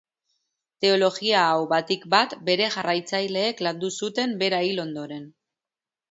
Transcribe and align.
Teologia 0.83 1.41
hau 1.49 1.59
batik-bat 1.73 2.33
bere 2.47 2.69
jarraitzaileek 2.75 3.61
landu 3.67 3.91
zuten 4.05 4.33
bera 4.45 4.63
hil 4.69 4.83
ondoren. 4.85 5.29